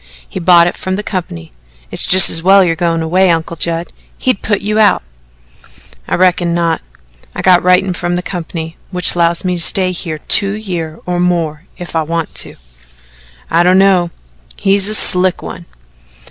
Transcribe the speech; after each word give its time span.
"He 0.27 0.39
bought 0.39 0.65
it 0.65 0.75
from 0.75 0.95
the 0.95 1.03
company. 1.03 1.53
It's 1.91 2.07
just 2.07 2.27
as 2.31 2.41
well 2.41 2.63
you're 2.63 2.75
goin' 2.75 3.03
away, 3.03 3.29
Uncle 3.29 3.55
Judd. 3.55 3.89
He'd 4.17 4.41
put 4.41 4.61
you 4.61 4.79
out." 4.79 5.03
"I 6.07 6.15
reckon 6.15 6.55
not. 6.55 6.81
I 7.35 7.43
got 7.43 7.61
writin' 7.61 7.93
from 7.93 8.15
the 8.15 8.23
company 8.23 8.77
which 8.89 9.15
'lows 9.15 9.45
me 9.45 9.57
to 9.57 9.61
stay 9.61 9.91
here 9.91 10.17
two 10.17 10.53
year 10.53 10.97
or 11.05 11.19
more 11.19 11.65
if 11.77 11.95
I 11.95 12.01
want 12.01 12.33
to." 12.41 12.55
"I 13.51 13.61
don't 13.61 13.77
know. 13.77 14.09
He's 14.55 14.87
a 14.89 14.95
slick 14.95 15.43
one." 15.43 15.67